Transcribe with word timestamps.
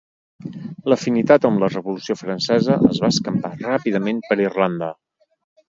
L'afinitat 0.93 1.45
amb 1.49 1.61
la 1.65 1.69
Revolució 1.73 2.17
Francesa 2.23 2.79
es 2.89 3.03
va 3.05 3.13
escampar 3.15 3.55
ràpidament 3.61 4.25
per 4.31 4.41
Irlanda. 4.51 4.93